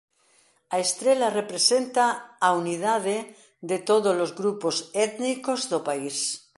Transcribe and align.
A 0.75 0.77
estrela 0.85 1.35
representa 1.39 2.05
a 2.47 2.49
unidade 2.61 3.17
de 3.69 3.77
tódolos 3.89 4.31
grupos 4.39 4.75
étnicos 5.05 5.59
do 5.71 5.79
país. 5.87 6.17